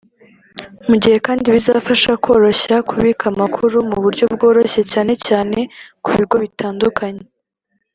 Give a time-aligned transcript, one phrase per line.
[0.87, 5.59] mu gihe kandi bizafasha koroshya kubika amakuru mu buryo bworoshye cyane cyane
[6.03, 7.23] ku bigo bitandukanye"